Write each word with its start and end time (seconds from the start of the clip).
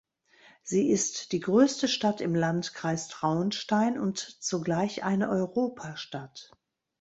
Sie 0.63 0.89
ist 0.89 1.31
die 1.31 1.41
größte 1.41 1.87
Stadt 1.87 2.21
im 2.21 2.33
Landkreis 2.33 3.07
Traunstein 3.07 3.99
und 3.99 4.17
zugleich 4.17 5.03
eine 5.03 5.29
Europastadt. 5.29 6.49